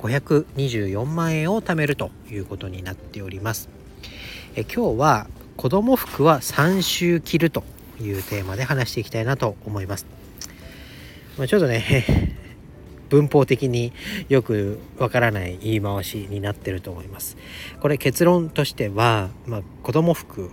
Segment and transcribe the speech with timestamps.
[0.00, 3.68] 524万円を貯めるということになっております。
[4.56, 5.26] え今日は
[5.56, 7.62] 子供服は3週着ると
[8.00, 10.06] いうテーマで話していきたいなと思います、
[11.36, 12.34] まあ、ちょっとね
[13.10, 13.92] 文法的に
[14.28, 17.36] よくわからない言い回しになってると思います。
[17.80, 20.50] これ結論としては、まあ、子供服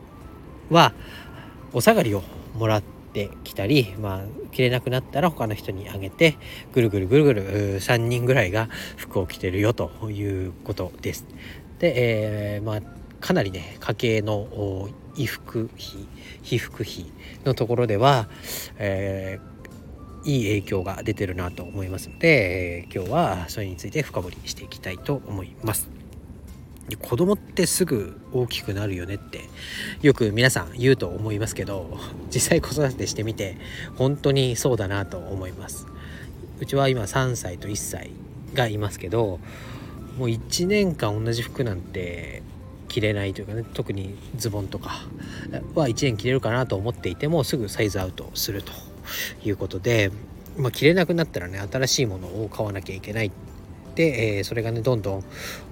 [0.71, 0.93] は
[1.71, 2.23] お下がりを
[2.55, 2.96] もらって
[3.43, 4.21] きたり、まあ、
[4.51, 6.37] 着れなくなったら他の人にあげて
[6.73, 11.25] ぐるぐるぐるぐる3人ぐらいが服を着てるよということです。
[11.79, 11.93] で、
[12.55, 12.81] えー、まあ
[13.19, 14.47] かなりね家計の
[15.15, 16.07] 衣服費
[16.43, 17.05] 被服費
[17.45, 18.29] のところでは、
[18.77, 25.96] えー、いい影響が出てるなと思いますので、今日はそれについて深掘りしていきたいと思います。
[26.95, 29.41] 子供ってすぐ大きくなるよねって
[30.01, 31.97] よく皆さん言うと思いますけど
[32.33, 33.57] 実際子育てしてみて
[33.97, 35.87] 本当にそうだなと思います。
[36.59, 38.11] うちは今3歳と1歳
[38.53, 39.39] がいますけど
[40.17, 42.41] もう1年間同じ服なんて
[42.87, 45.05] 着れないというかね特にズボンとか
[45.75, 48.71] は1年着れるかなと思っていてもすぐサイズアウトすると
[49.43, 50.11] いうことで、
[50.57, 53.31] まあ、着れなくなったらね新しいものを買わなきゃいけない、
[54.03, 55.23] えー、それがねどんどん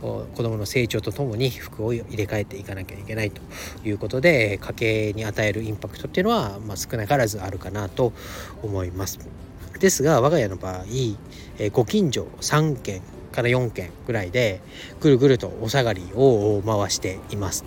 [0.01, 3.41] 子どもの成長とともに服を入れ替えていかなきゃいけないと
[3.83, 8.13] いうことで家計に与えるインパクトっていうのは、まあ、少なからずあるかなと
[8.63, 9.19] 思います。
[9.79, 10.83] ですが我が家の場合、
[11.57, 14.61] えー、ご近所3軒から4軒ぐらいで
[15.01, 17.65] ぐるぐるとお下がりを回しています。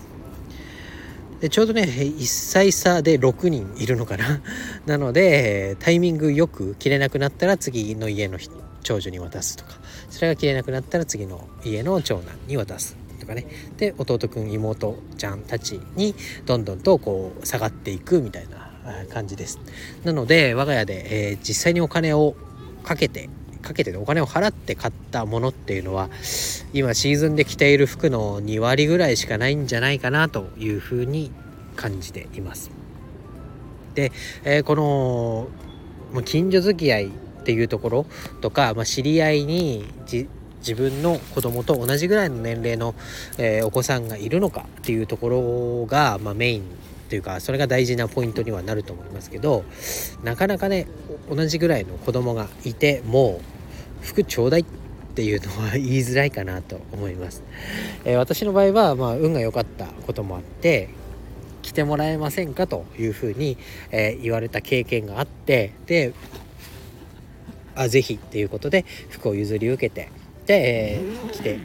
[1.41, 4.41] でちょうどね1歳差で6人いるのかな
[4.87, 8.39] なのでタイミングよく着れなくなったら次の家の
[8.83, 9.79] 長女に渡すとか
[10.11, 13.47] それが着れなくなったら次の家の長男に渡すとかね。
[13.77, 16.15] で弟くん妹ちゃんたちに
[16.47, 18.71] どんどんとこう下がっていくみたいな
[19.13, 19.59] 感じです。
[20.05, 22.35] なので我が家で、えー、実際にお金を
[22.85, 23.29] かけて
[23.63, 26.09] かけてお金を払って買ったものっていうのは
[26.73, 31.33] 今シーズンで着ている服の2割ぐらいしかないんじゃないかなというふうに
[31.77, 32.71] 感じています。
[33.95, 34.13] で、
[34.45, 37.11] えー、この近所付き合い
[37.49, 38.07] っていうところ
[38.43, 42.95] とか、まあ、知り合いに自分の子供と同じぐらいの年齢の、
[43.39, 46.65] えー、お子さんがいるのかっていうところが、まあ、メイン
[47.09, 49.65] というかそれが大事なポイントにはなると思いますけど
[50.23, 50.87] なかなかね
[51.31, 53.41] 同じぐらいの子供がいても
[54.03, 54.65] 服ちょうだいっ
[55.15, 57.43] ていうのは言いづらいかなと思います、
[58.05, 60.91] えー、私の場合は、まあ、運が良かったこともあって
[61.63, 63.57] 来てもらえませんかというふうに、
[63.91, 66.13] えー、言われた経験があってで
[67.79, 70.11] あぜひっていうことで服を譲り受けて
[70.47, 71.59] で、えー、来て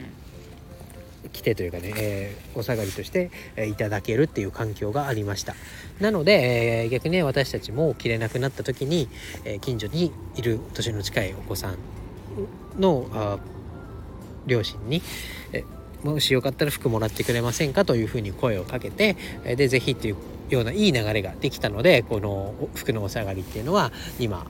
[1.32, 5.54] 来てというかね、えー、お下がりとして、えー、いただけるっていう環境がありました。
[6.00, 9.08] なので、えー、逆にね私たちも着れなくなった時に、
[9.44, 11.78] え近所にいる年の近いお子さん
[12.78, 13.38] のあ
[14.46, 15.02] 両親に、
[15.52, 15.64] え
[16.04, 19.16] もしよかったら服もらってくれませんかというふうに声をかけて
[19.56, 20.16] で是非っていう
[20.50, 24.46] ようないい流れができたのでこの服のお下がりっていうのは今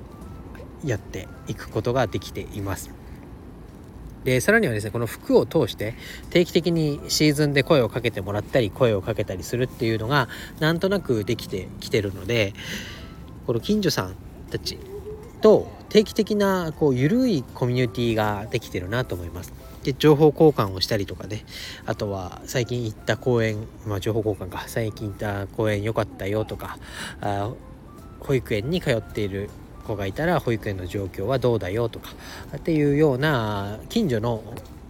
[0.85, 2.91] やっていくことができています。
[4.25, 5.95] でさらにはですねこの服を通して
[6.31, 10.29] 定期的にシーズンで声をかけてもらったり声をかけたりするっていうのが
[10.61, 12.55] なんとなくできてきてるので
[13.47, 14.17] この近所さん
[14.51, 14.79] たち
[15.43, 19.53] と定期的なこう緩いコミュニティができてるなと思います。
[19.83, 21.45] で情報交換をしたりとかね
[21.85, 26.79] あとは最近行った公園まあ情報交換か最近行った公園良かったよとか
[27.21, 27.53] あ
[28.21, 29.51] 保育園に通っている
[29.85, 32.11] 子がいたら保育園の状況はどうだよとか
[32.57, 34.43] っていうような近所の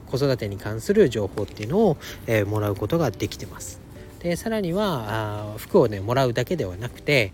[0.07, 1.97] 子育てに関する情報っていうのを、
[2.27, 3.81] えー、もらうことができてます。
[4.21, 7.33] でさらにはあ服をねもらうだけではなくて、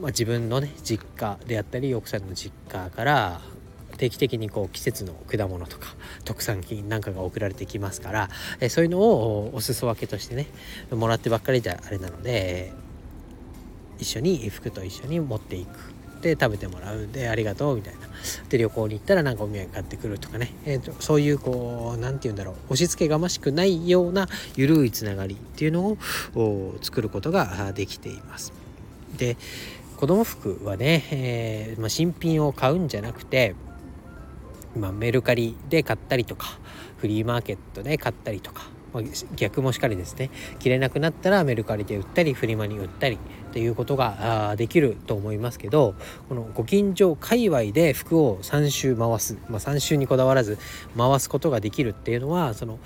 [0.00, 3.40] まあ、自分のね実家であったり奥さんの実家から
[3.96, 5.94] 定期的にこう季節の果物とか
[6.24, 8.28] 特産品なんかが送られてきますから、
[8.58, 10.46] えそういうのをお裾分けとしてね
[10.90, 12.72] もらってばっかりじゃあれなので
[13.98, 18.00] 一緒に服と一緒に持っていくで食べてもらうでありがとうみたいな。
[18.48, 22.54] で旅行に行ったらなんかお土産買ってくるとかね、えーと、そういうこう何て言うんだろう。
[22.66, 25.96] 押し付けがましくないような緩いつながりっていうの
[26.34, 28.52] を作ることができています。
[29.16, 29.36] で
[29.96, 33.54] 子供服はね、えー、まあ、新品を買うんじゃなくて、
[34.74, 36.58] まあ、メルカリで買ったりとか
[36.96, 39.02] フリーマーケットで買ったりとかまあ、
[39.36, 45.94] 逆もしかりですね着れなくなったらメルカリで売ったりフリマに売ったりっていうことができると思いますけど
[46.28, 50.58] このご近所界隈で服を3周回す、まあ、3周にこだわらず
[50.96, 52.78] 回すことができるっていうのはその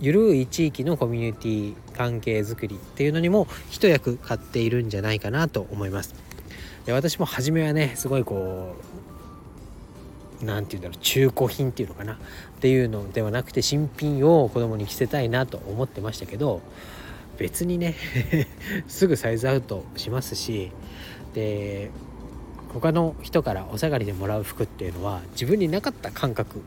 [0.00, 6.14] ゆるい地域のコミュニティ関係づくりっていうのにも一役買っているんじゃないかなと思います。
[6.86, 9.31] で私も初めはねすごいこう
[10.42, 12.14] 何て言うんだろう中古品っていうのかな？
[12.14, 12.16] っ
[12.60, 16.60] ていうのではなくて新品を子供に着せたいなと思ってましたけど
[17.38, 17.94] 別にね
[18.88, 20.70] すぐサイズアウトしますし
[21.34, 21.90] で
[22.72, 26.62] 他の人からお下がりでもらう服っていうのは自分になかった感覚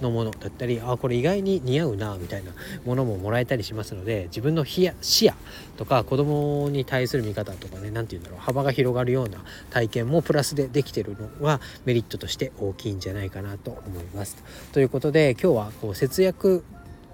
[0.00, 2.52] のものだったりあこれ意外に似合うなみたいな
[2.84, 5.34] ものももらえたりしますので自分の視野
[5.76, 9.38] とか子供に対する見方とかね何て言うんだろう幅が広がるような
[9.70, 14.36] 体験もプラスでできてるのはメリットとして大きいんじゃないかなと思います。
[14.72, 16.64] ということで今日はこう節約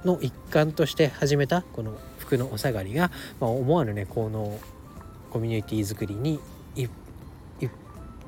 [0.05, 3.11] の一環として始めたこの服のお下がりが、
[3.41, 4.59] まあ、思わぬねこの
[5.31, 6.41] コミュニティ作りに
[6.75, 6.91] 一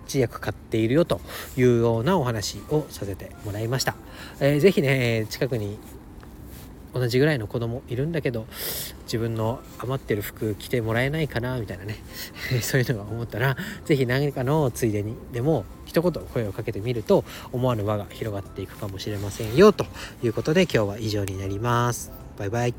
[0.09, 1.21] 一役買っているよと
[1.57, 3.95] いうようなお話をさせてもらいました。
[4.41, 5.79] えー、ぜひね近くに
[6.95, 8.47] 同じぐらいの子供いるんだけど
[9.05, 11.99] 自分の余ってる服着てもらえないかなみたいなね
[12.63, 19.85] そういうのが思ったら是非何かのついでにでも一言声をかけてみると思わぬ輪が広がっていくかもしれませんよと
[20.23, 22.11] いうことで今日は以上になります。
[22.39, 22.75] バイバイ